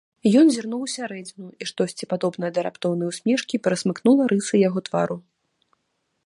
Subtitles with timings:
[0.39, 5.17] Ён зірнуў усярэдзіну, і штосьці падобнае да раптоўнай усмешкі перасмыкнула рысы яго твару.